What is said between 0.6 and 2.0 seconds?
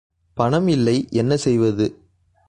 இல்லை என்ன செய்வது?